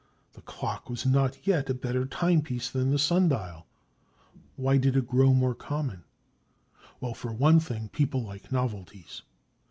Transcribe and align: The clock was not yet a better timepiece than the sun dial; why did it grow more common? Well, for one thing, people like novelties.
The 0.33 0.41
clock 0.41 0.89
was 0.89 1.05
not 1.05 1.45
yet 1.45 1.69
a 1.69 1.75
better 1.75 2.07
timepiece 2.07 2.71
than 2.71 2.89
the 2.89 2.97
sun 2.97 3.29
dial; 3.29 3.67
why 4.55 4.77
did 4.77 4.97
it 4.97 5.05
grow 5.07 5.31
more 5.31 5.53
common? 5.53 6.05
Well, 6.99 7.13
for 7.13 7.31
one 7.31 7.59
thing, 7.59 7.87
people 7.89 8.23
like 8.23 8.51
novelties. 8.51 9.21